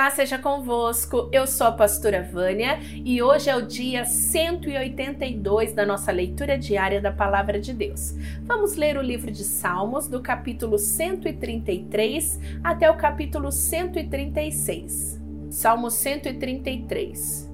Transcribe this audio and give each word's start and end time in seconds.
Paz 0.00 0.14
seja 0.14 0.38
convosco, 0.38 1.28
eu 1.30 1.46
sou 1.46 1.66
a 1.66 1.72
pastora 1.72 2.22
Vânia 2.22 2.78
e 3.04 3.22
hoje 3.22 3.50
é 3.50 3.54
o 3.54 3.66
dia 3.66 4.06
182 4.06 5.74
da 5.74 5.84
nossa 5.84 6.10
leitura 6.10 6.56
diária 6.56 7.02
da 7.02 7.12
Palavra 7.12 7.60
de 7.60 7.74
Deus. 7.74 8.14
Vamos 8.44 8.76
ler 8.76 8.96
o 8.96 9.02
livro 9.02 9.30
de 9.30 9.44
Salmos, 9.44 10.08
do 10.08 10.22
capítulo 10.22 10.78
133 10.78 12.40
até 12.64 12.90
o 12.90 12.96
capítulo 12.96 13.52
136. 13.52 15.20
Salmo 15.50 15.90
133. 15.90 17.52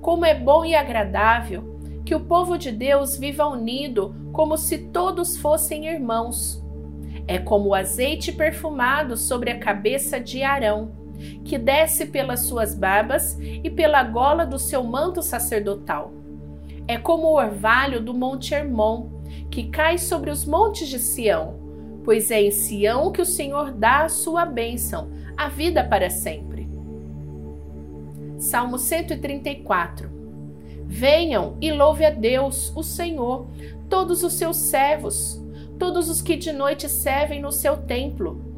Como 0.00 0.24
é 0.24 0.38
bom 0.38 0.64
e 0.64 0.76
agradável 0.76 1.76
que 2.06 2.14
o 2.14 2.20
povo 2.20 2.56
de 2.56 2.70
Deus 2.70 3.18
viva 3.18 3.48
unido, 3.48 4.14
como 4.32 4.56
se 4.56 4.78
todos 4.78 5.36
fossem 5.36 5.88
irmãos. 5.88 6.64
É 7.26 7.40
como 7.40 7.70
o 7.70 7.74
azeite 7.74 8.30
perfumado 8.30 9.16
sobre 9.16 9.50
a 9.50 9.58
cabeça 9.58 10.20
de 10.20 10.44
Arão 10.44 11.02
que 11.44 11.58
desce 11.58 12.06
pelas 12.06 12.40
suas 12.40 12.74
barbas 12.74 13.38
e 13.40 13.70
pela 13.70 14.02
gola 14.02 14.44
do 14.44 14.58
seu 14.58 14.82
manto 14.82 15.22
sacerdotal. 15.22 16.12
É 16.86 16.98
como 16.98 17.28
o 17.28 17.36
orvalho 17.36 18.00
do 18.00 18.12
monte 18.12 18.54
Hermon, 18.54 19.08
que 19.50 19.64
cai 19.64 19.98
sobre 19.98 20.30
os 20.30 20.44
montes 20.44 20.88
de 20.88 20.98
Sião, 20.98 21.58
pois 22.04 22.30
é 22.30 22.42
em 22.42 22.50
Sião 22.50 23.10
que 23.10 23.22
o 23.22 23.26
Senhor 23.26 23.72
dá 23.72 24.04
a 24.04 24.08
sua 24.08 24.44
bênção, 24.44 25.08
a 25.36 25.48
vida 25.48 25.82
para 25.82 26.10
sempre. 26.10 26.68
Salmo 28.38 28.78
134 28.78 30.10
Venham 30.86 31.56
e 31.60 31.72
louve 31.72 32.04
a 32.04 32.10
Deus, 32.10 32.72
o 32.76 32.82
Senhor, 32.82 33.46
todos 33.88 34.22
os 34.22 34.34
seus 34.34 34.56
servos, 34.56 35.42
todos 35.78 36.10
os 36.10 36.20
que 36.20 36.36
de 36.36 36.52
noite 36.52 36.88
servem 36.88 37.40
no 37.40 37.50
seu 37.50 37.76
templo 37.76 38.53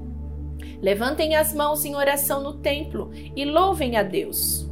Levantem 0.80 1.34
as 1.34 1.54
mãos 1.54 1.84
em 1.84 1.94
oração 1.94 2.42
no 2.42 2.54
templo 2.54 3.10
e 3.34 3.44
louvem 3.44 3.96
a 3.96 4.02
Deus. 4.02 4.68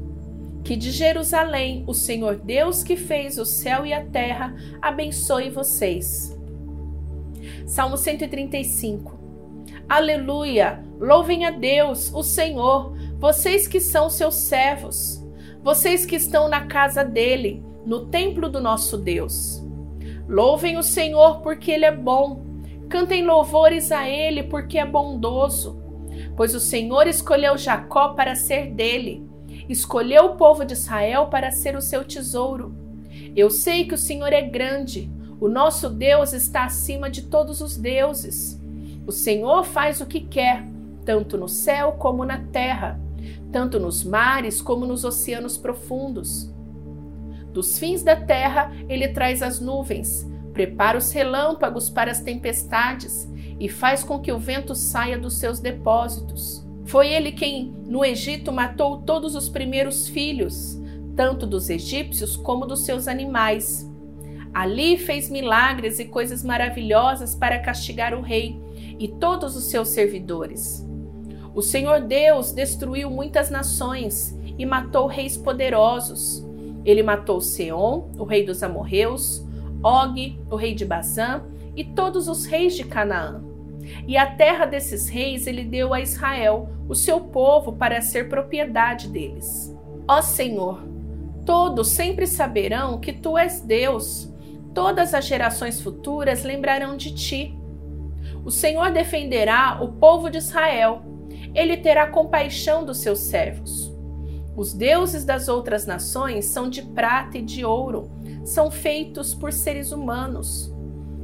Que 0.63 0.77
de 0.77 0.91
Jerusalém, 0.91 1.85
o 1.87 1.95
Senhor 1.95 2.37
Deus 2.37 2.83
que 2.83 2.97
fez 2.97 3.39
o 3.39 3.45
céu 3.45 3.85
e 3.85 3.93
a 3.93 4.05
terra, 4.05 4.55
abençoe 4.81 5.51
vocês. 5.51 6.39
Salmo 7.67 7.97
135. 7.97 9.19
Aleluia! 9.89 10.83
Louvem 10.99 11.45
a 11.45 11.51
Deus, 11.51 12.13
o 12.15 12.23
Senhor, 12.23 12.97
vocês 13.19 13.69
que 13.69 13.81
são 13.81 14.09
seus 14.09 14.35
servos, 14.37 15.23
vocês 15.63 16.07
que 16.07 16.17
estão 16.17 16.49
na 16.49 16.67
casa 16.67 17.05
dele, 17.05 17.63
no 17.85 18.07
templo 18.07 18.49
do 18.49 18.61
nosso 18.61 18.97
Deus. 18.97 19.63
Louvem 20.27 20.79
o 20.79 20.83
Senhor 20.83 21.41
porque 21.41 21.71
ele 21.71 21.85
é 21.85 21.95
bom. 21.95 22.43
Cantem 22.89 23.25
louvores 23.25 23.93
a 23.93 24.09
ele 24.09 24.43
porque 24.45 24.79
é 24.79 24.87
bondoso 24.87 25.84
pois 26.37 26.55
o 26.55 26.61
Senhor 26.61 27.07
escolheu 27.07 27.57
Jacó 27.57 28.11
para 28.11 28.35
ser 28.35 28.73
dele, 28.73 29.29
escolheu 29.69 30.27
o 30.27 30.37
povo 30.37 30.65
de 30.65 30.73
Israel 30.73 31.27
para 31.27 31.51
ser 31.51 31.77
o 31.77 31.81
seu 31.81 32.05
tesouro. 32.05 32.75
Eu 33.37 33.51
sei 33.51 33.85
que 33.87 33.95
o 33.95 33.99
Senhor 33.99 34.33
é 34.33 34.43
grande, 34.43 35.11
o 35.41 35.49
nosso 35.49 35.89
Deus 35.89 36.33
está 36.33 36.65
acima 36.65 37.11
de 37.11 37.23
todos 37.23 37.61
os 37.61 37.77
deuses. 37.77 38.61
O 39.07 39.13
Senhor 39.13 39.65
faz 39.65 40.01
o 40.01 40.07
que 40.07 40.21
quer, 40.21 40.65
tanto 41.05 41.37
no 41.37 41.49
céu 41.49 41.93
como 41.93 42.25
na 42.25 42.39
terra, 42.39 43.01
tanto 43.53 43.79
nos 43.79 44.03
mares 44.03 44.61
como 44.61 44.87
nos 44.87 45.05
oceanos 45.05 45.57
profundos. 45.57 46.53
Dos 47.53 47.79
fins 47.79 48.03
da 48.03 48.17
terra, 48.17 48.73
ele 48.89 49.09
traz 49.09 49.43
as 49.43 49.61
nuvens, 49.61 50.27
prepara 50.53 50.99
os 50.99 51.13
relâmpagos 51.13 51.89
para 51.89 52.11
as 52.11 52.21
tempestades 52.21 53.29
e 53.59 53.69
faz 53.69 54.03
com 54.03 54.21
que 54.21 54.33
o 54.33 54.39
vento 54.39 54.75
saia 54.75 55.19
dos 55.19 55.39
seus 55.39 55.61
depósitos. 55.61 56.67
Foi 56.85 57.09
ele 57.09 57.33
quem, 57.33 57.75
no 57.87 58.05
Egito, 58.05 58.53
matou 58.53 58.99
todos 58.99 59.35
os 59.35 59.49
primeiros 59.49 60.09
filhos, 60.09 60.79
tanto 61.17 61.47
dos 61.47 61.71
egípcios 61.71 62.37
como 62.37 62.67
dos 62.67 62.85
seus 62.85 63.09
animais. 63.09 63.91
Ali 64.53 64.99
fez 64.99 65.31
milagres 65.31 65.99
e 65.99 66.05
coisas 66.05 66.45
maravilhosas 66.45 67.35
para 67.35 67.59
castigar 67.59 68.15
o 68.15 68.21
rei 68.21 68.61
e 68.99 69.09
todos 69.09 69.57
os 69.57 69.65
seus 69.65 69.89
servidores. 69.89 70.87
O 71.55 71.63
Senhor 71.63 72.01
Deus 72.01 72.53
destruiu 72.53 73.11
muitas 73.11 73.51
nações 73.51 74.37
e 74.59 74.67
matou 74.67 75.07
reis 75.07 75.37
poderosos. 75.37 76.45
Ele 76.85 77.03
matou 77.03 77.41
Seom, 77.41 78.11
o 78.19 78.25
rei 78.25 78.45
dos 78.45 78.63
amorreus, 78.63 79.45
Og, 79.83 80.39
o 80.51 80.57
rei 80.57 80.75
de 80.75 80.85
Bazã, 80.85 81.43
e 81.77 81.85
todos 81.85 82.29
os 82.29 82.45
reis 82.45 82.77
de 82.77 82.85
Canaã. 82.85 83.43
E 84.07 84.17
a 84.17 84.35
terra 84.35 84.67
desses 84.67 85.09
reis 85.09 85.47
ele 85.47 85.65
deu 85.65 85.93
a 85.93 86.01
Israel, 86.01 86.69
o 86.89 86.95
seu 86.95 87.21
povo, 87.21 87.73
para 87.73 88.01
ser 88.01 88.29
propriedade 88.29 89.09
deles. 89.09 89.75
Ó 90.09 90.23
Senhor, 90.23 90.83
todos 91.45 91.89
sempre 91.89 92.27
saberão 92.27 92.99
que 92.99 93.13
tu 93.13 93.37
és 93.37 93.61
Deus. 93.61 94.33
Todas 94.73 95.15
as 95.15 95.25
gerações 95.25 95.81
futuras 95.81 96.43
lembrarão 96.43 96.97
de 96.97 97.15
ti. 97.15 97.59
O 98.45 98.51
Senhor 98.51 98.91
defenderá 98.91 99.79
o 99.83 99.93
povo 99.93 100.31
de 100.31 100.39
Israel. 100.39 101.03
Ele 101.55 101.77
terá 101.77 102.07
compaixão 102.07 102.85
dos 102.85 102.99
seus 102.99 103.21
servos. 103.21 103.95
Os 104.57 104.73
deuses 104.73 105.25
das 105.25 105.49
outras 105.49 105.87
nações 105.87 106.47
são 106.47 106.69
de 106.69 106.83
prata 106.83 107.39
e 107.39 107.43
de 107.43 107.65
ouro, 107.65 108.11
são 108.45 108.71
feitos 108.71 109.35
por 109.35 109.53
seres 109.53 109.91
humanos. 109.91 110.74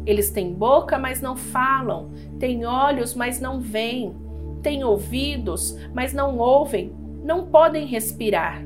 Eles 0.06 0.30
têm 0.30 0.52
boca, 0.52 0.98
mas 0.98 1.20
não 1.20 1.36
falam, 1.36 2.10
têm 2.38 2.64
olhos, 2.64 3.14
mas 3.14 3.40
não 3.40 3.60
veem, 3.60 4.14
têm 4.62 4.82
ouvidos, 4.82 5.76
mas 5.94 6.12
não 6.12 6.38
ouvem, 6.38 6.92
não 7.22 7.46
podem 7.46 7.86
respirar. 7.86 8.64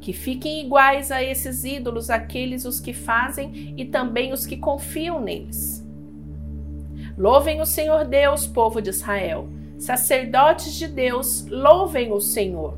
Que 0.00 0.12
fiquem 0.12 0.64
iguais 0.64 1.10
a 1.10 1.22
esses 1.22 1.64
ídolos 1.64 2.10
aqueles 2.10 2.64
os 2.64 2.80
que 2.80 2.92
fazem 2.92 3.74
e 3.76 3.84
também 3.84 4.32
os 4.32 4.46
que 4.46 4.56
confiam 4.56 5.20
neles. 5.20 5.86
Louvem 7.16 7.60
o 7.60 7.66
Senhor 7.66 8.04
Deus, 8.04 8.46
povo 8.46 8.80
de 8.80 8.90
Israel. 8.90 9.48
Sacerdotes 9.78 10.74
de 10.74 10.88
Deus, 10.88 11.46
louvem 11.48 12.12
o 12.12 12.20
Senhor. 12.20 12.76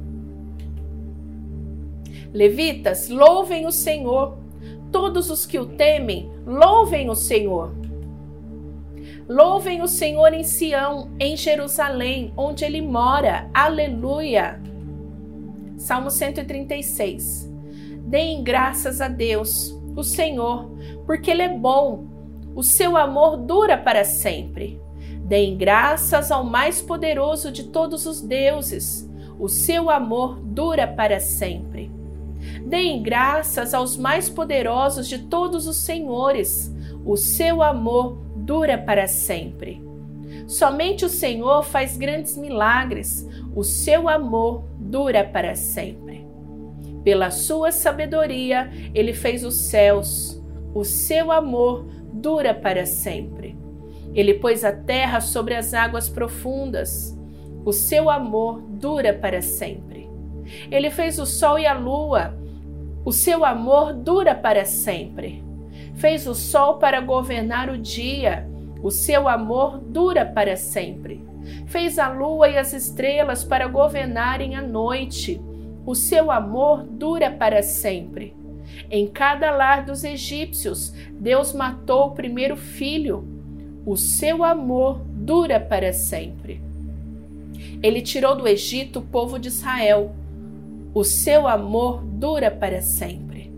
Levitas, 2.32 3.08
louvem 3.08 3.66
o 3.66 3.70
Senhor 3.70 4.44
todos 4.94 5.28
os 5.28 5.44
que 5.44 5.59
o 5.59 5.66
temem, 5.66 6.31
louvem 6.47 7.10
o 7.10 7.16
Senhor. 7.16 7.75
Louvem 9.28 9.82
o 9.82 9.88
Senhor 9.88 10.32
em 10.32 10.44
Sião, 10.44 11.10
em 11.19 11.37
Jerusalém, 11.37 12.32
onde 12.37 12.65
ele 12.65 12.81
mora. 12.81 13.50
Aleluia. 13.53 14.62
Salmo 15.77 16.12
136. 16.12 17.53
Deem 18.06 18.44
graças 18.44 19.00
a 19.00 19.09
Deus, 19.09 19.77
o 19.97 20.05
Senhor, 20.05 20.71
porque 21.05 21.32
ele 21.32 21.43
é 21.43 21.49
bom. 21.49 22.06
O 22.55 22.62
seu 22.62 22.97
amor 22.97 23.37
dura 23.37 23.76
para 23.76 24.05
sempre. 24.05 24.81
Deem 25.25 25.56
graças 25.56 26.31
ao 26.31 26.44
mais 26.44 26.81
poderoso 26.81 27.50
de 27.50 27.65
todos 27.65 28.06
os 28.06 28.21
deuses. 28.21 29.11
O 29.41 29.49
seu 29.49 29.91
amor 29.91 30.38
dura 30.38 30.87
para 30.87 31.19
sempre. 31.19 32.03
Deem 32.66 33.02
graças 33.02 33.74
aos 33.74 33.96
mais 33.96 34.28
poderosos 34.28 35.08
de 35.08 35.18
todos 35.18 35.66
os 35.66 35.76
senhores. 35.76 36.72
O 37.04 37.16
seu 37.16 37.62
amor 37.62 38.18
dura 38.36 38.78
para 38.78 39.06
sempre. 39.06 39.82
Somente 40.46 41.04
o 41.04 41.08
Senhor 41.08 41.62
faz 41.62 41.96
grandes 41.96 42.36
milagres. 42.36 43.26
O 43.54 43.62
seu 43.62 44.08
amor 44.08 44.64
dura 44.78 45.24
para 45.24 45.54
sempre. 45.54 46.26
Pela 47.02 47.30
sua 47.30 47.70
sabedoria, 47.70 48.70
ele 48.94 49.12
fez 49.12 49.44
os 49.44 49.54
céus. 49.54 50.42
O 50.74 50.84
seu 50.84 51.30
amor 51.30 51.86
dura 52.12 52.54
para 52.54 52.86
sempre. 52.86 53.56
Ele 54.14 54.34
pôs 54.34 54.64
a 54.64 54.72
terra 54.72 55.20
sobre 55.20 55.54
as 55.54 55.74
águas 55.74 56.08
profundas. 56.08 57.16
O 57.64 57.72
seu 57.72 58.08
amor 58.08 58.60
dura 58.62 59.12
para 59.12 59.42
sempre. 59.42 60.03
Ele 60.70 60.91
fez 60.91 61.19
o 61.19 61.26
sol 61.26 61.58
e 61.58 61.67
a 61.67 61.75
lua 61.75 62.35
o 63.05 63.12
seu 63.12 63.44
amor 63.44 63.93
dura 63.93 64.35
para 64.35 64.64
sempre. 64.64 65.44
Fez 65.96 66.26
o 66.26 66.35
sol 66.35 66.79
para 66.79 67.02
governar 67.02 67.69
o 67.69 67.76
dia. 67.76 68.49
O 68.82 68.91
seu 68.91 69.29
amor 69.29 69.79
dura 69.79 70.25
para 70.25 70.56
sempre. 70.56 71.23
Fez 71.67 71.99
a 71.99 72.08
lua 72.08 72.49
e 72.49 72.56
as 72.56 72.73
estrelas 72.73 73.44
para 73.44 73.69
governarem 73.69 74.56
a 74.56 74.62
noite. 74.62 75.38
O 75.85 75.94
seu 75.94 76.31
amor 76.31 76.82
dura 76.82 77.31
para 77.31 77.62
sempre. 77.62 78.35
Em 78.90 79.06
cada 79.06 79.50
lar 79.50 79.85
dos 79.85 80.02
egípcios, 80.02 80.94
Deus 81.12 81.52
matou 81.52 82.06
o 82.06 82.14
primeiro 82.14 82.56
filho. 82.56 83.29
O 83.85 83.99
seu 83.99 84.43
amor 84.43 84.99
dura 85.06 85.61
para 85.61 85.93
sempre. 85.93 86.62
Ele 87.82 88.00
tirou 88.00 88.35
do 88.35 88.49
Egito 88.49 89.00
o 89.00 89.02
povo 89.02 89.38
de 89.38 89.49
Israel 89.49 90.14
o 90.94 91.02
seu 91.02 91.49
amor 91.49 92.05
dura 92.05 92.52
para 92.52 92.81
sempre. 92.81 93.52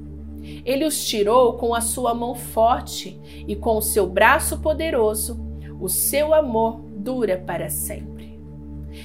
Ele 0.65 0.87
os 0.87 1.07
tirou 1.07 1.55
com 1.55 1.75
a 1.75 1.83
sua 1.83 2.15
mão 2.15 2.35
forte 2.35 3.21
e 3.47 3.55
com 3.55 3.77
o 3.77 3.83
seu 3.83 4.07
braço 4.07 4.59
poderoso. 4.61 5.39
O 5.79 5.89
seu 5.89 6.33
amor 6.33 6.81
dura 6.97 7.37
para 7.37 7.69
sempre. 7.69 8.41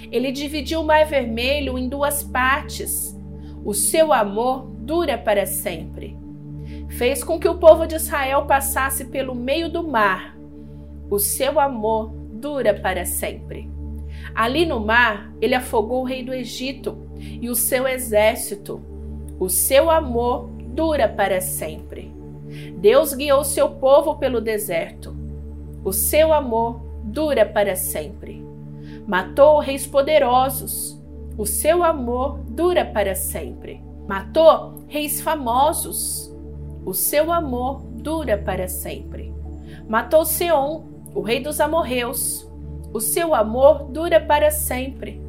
Ele 0.09 0.31
dividiu 0.31 0.79
o 0.79 0.83
Mar 0.85 1.05
Vermelho 1.05 1.77
em 1.77 1.89
duas 1.89 2.23
partes. 2.23 3.19
O 3.65 3.73
seu 3.73 4.13
amor 4.13 4.65
dura 4.79 5.17
para 5.17 5.45
sempre. 5.45 6.17
Fez 6.87 7.23
com 7.23 7.37
que 7.37 7.49
o 7.49 7.57
povo 7.57 7.85
de 7.85 7.95
Israel 7.95 8.45
passasse 8.45 9.05
pelo 9.05 9.35
meio 9.35 9.69
do 9.69 9.85
mar. 9.85 10.37
O 11.09 11.19
seu 11.19 11.59
amor 11.59 12.13
dura 12.31 12.73
para 12.73 13.05
sempre. 13.05 13.69
Ali 14.33 14.65
no 14.65 14.79
mar, 14.79 15.33
ele 15.41 15.53
afogou 15.53 16.01
o 16.01 16.05
rei 16.05 16.23
do 16.23 16.33
Egito 16.33 17.10
e 17.41 17.49
o 17.49 17.55
seu 17.55 17.87
exército. 17.87 18.81
O 19.39 19.49
seu 19.49 19.89
amor 19.89 20.49
dura 20.73 21.07
para 21.07 21.41
sempre. 21.41 22.11
Deus 22.77 23.13
guiou 23.13 23.43
seu 23.43 23.69
povo 23.69 24.15
pelo 24.15 24.41
deserto. 24.41 25.15
O 25.83 25.91
seu 25.91 26.33
amor 26.33 26.81
dura 27.03 27.45
para 27.45 27.75
sempre. 27.75 28.45
Matou 29.07 29.59
reis 29.59 29.87
poderosos. 29.87 30.99
O 31.37 31.45
seu 31.45 31.83
amor 31.83 32.39
dura 32.49 32.85
para 32.85 33.15
sempre. 33.15 33.81
Matou 34.07 34.83
reis 34.87 35.21
famosos. 35.21 36.31
O 36.85 36.93
seu 36.93 37.31
amor 37.31 37.81
dura 37.95 38.37
para 38.37 38.67
sempre. 38.67 39.33
Matou 39.87 40.25
Seom, 40.25 40.83
o 41.13 41.21
rei 41.21 41.41
dos 41.41 41.59
amorreus. 41.59 42.47
O 42.93 42.99
seu 42.99 43.33
amor 43.33 43.85
dura 43.85 44.19
para 44.19 44.51
sempre. 44.51 45.21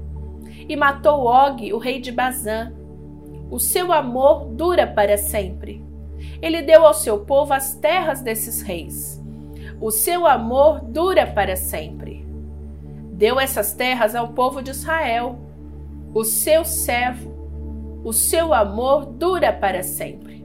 E 0.69 0.77
matou 0.77 1.27
Og, 1.27 1.73
o 1.73 1.79
rei 1.79 2.01
de 2.01 2.13
Bazã. 2.13 2.73
O 3.51 3.59
seu 3.59 3.93
amor 3.93 4.47
dura 4.47 4.87
para 4.87 5.19
sempre. 5.19 5.85
Ele 6.41 6.63
deu 6.63 6.87
ao 6.87 6.95
seu 6.95 7.21
povo 7.21 7.53
as 7.53 7.75
terras 7.75 8.21
desses 8.21 8.63
reis. 8.63 9.23
O 9.81 9.91
seu 9.91 10.27
amor 10.27 10.81
dura 10.81 11.27
para 11.27 11.57
sempre. 11.57 12.27
Deu 13.13 13.39
essas 13.39 13.73
terras 13.75 14.15
ao 14.15 14.29
povo 14.29 14.63
de 14.63 14.71
Israel, 14.71 15.39
o 16.15 16.25
seu 16.25 16.65
servo. 16.65 17.33
O 18.05 18.13
seu 18.13 18.53
amor 18.53 19.07
dura 19.07 19.53
para 19.53 19.83
sempre. 19.83 20.45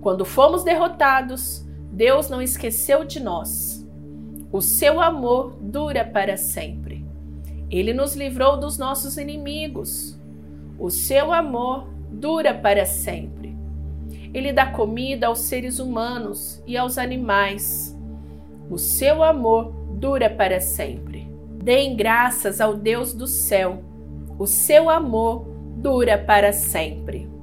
Quando 0.00 0.24
fomos 0.24 0.62
derrotados, 0.62 1.66
Deus 1.90 2.30
não 2.30 2.40
esqueceu 2.40 3.04
de 3.04 3.20
nós. 3.20 3.86
O 4.52 4.60
seu 4.60 5.00
amor 5.00 5.56
dura 5.60 6.04
para 6.04 6.36
sempre. 6.36 6.85
Ele 7.70 7.92
nos 7.92 8.14
livrou 8.14 8.58
dos 8.58 8.78
nossos 8.78 9.16
inimigos. 9.16 10.18
O 10.78 10.90
seu 10.90 11.32
amor 11.32 11.88
dura 12.10 12.54
para 12.54 12.84
sempre. 12.84 13.56
Ele 14.32 14.52
dá 14.52 14.66
comida 14.66 15.26
aos 15.26 15.40
seres 15.40 15.78
humanos 15.78 16.62
e 16.66 16.76
aos 16.76 16.98
animais. 16.98 17.96
O 18.70 18.78
seu 18.78 19.22
amor 19.22 19.72
dura 19.98 20.28
para 20.28 20.60
sempre. 20.60 21.26
Deem 21.62 21.96
graças 21.96 22.60
ao 22.60 22.74
Deus 22.74 23.12
do 23.14 23.26
céu. 23.26 23.82
O 24.38 24.46
seu 24.46 24.90
amor 24.90 25.46
dura 25.78 26.18
para 26.18 26.52
sempre. 26.52 27.35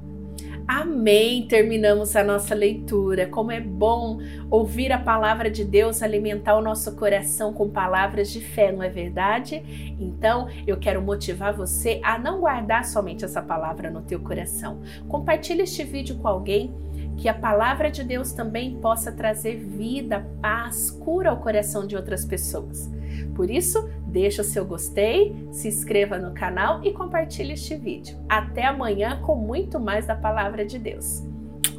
Amém! 0.68 1.46
Terminamos 1.46 2.16
a 2.16 2.24
nossa 2.24 2.56
leitura. 2.56 3.28
Como 3.28 3.52
é 3.52 3.60
bom 3.60 4.20
ouvir 4.50 4.94
a 4.94 4.98
palavra 4.98 5.52
de 5.52 5.66
Deus 5.66 6.02
alimentar 6.02 6.56
o 6.56 6.62
nosso 6.62 6.96
coração 6.96 7.52
com 7.52 7.70
palavras 7.70 8.32
de 8.32 8.40
fé, 8.40 8.72
não 8.72 8.82
é 8.82 8.88
verdade? 8.88 9.62
Então, 10.00 10.48
eu 10.66 10.78
quero 10.78 11.02
motivar 11.02 11.54
você 11.54 12.00
a 12.02 12.18
não 12.18 12.40
guardar 12.40 12.86
somente 12.86 13.26
essa 13.26 13.42
palavra 13.42 13.92
no 13.92 14.02
teu 14.02 14.22
coração. 14.22 14.80
Compartilhe 15.08 15.64
este 15.64 15.84
vídeo 15.84 16.16
com 16.16 16.30
alguém 16.30 16.74
que 17.18 17.30
a 17.30 17.34
palavra 17.34 17.90
de 17.90 18.04
Deus 18.04 18.32
também 18.32 18.76
possa 18.80 19.12
trazer 19.12 19.58
vida, 19.58 20.28
paz, 20.42 20.92
cura 20.92 21.30
ao 21.30 21.38
coração 21.38 21.86
de 21.86 21.96
outras 21.96 22.26
pessoas. 22.26 22.92
Por 23.36 23.50
isso, 23.50 23.90
deixa 24.08 24.42
o 24.42 24.46
seu 24.46 24.66
gostei, 24.66 25.36
se 25.52 25.68
inscreva 25.68 26.18
no 26.18 26.34
canal 26.34 26.84
e 26.84 26.92
compartilhe 26.92 27.54
este 27.54 27.76
vídeo. 27.76 28.18
Até 28.30 28.66
amanhã 28.66 29.20
com 29.22 29.36
muito 29.36 29.80
mais 29.80 30.06
da 30.06 30.16
palavra 30.16 30.66
de 30.66 30.78
Deus. 30.78 31.24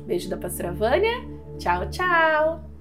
Beijo 0.06 0.28
da 0.28 0.36
pastora 0.36 0.72
Vânia. 0.72 1.14
Tchau, 1.58 1.88
tchau! 1.88 2.73